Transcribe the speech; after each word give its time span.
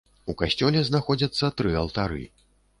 У 0.31 0.35
касцёле 0.41 0.81
знаходзяцца 0.89 1.53
тры 1.61 1.77
алтары. 1.85 2.23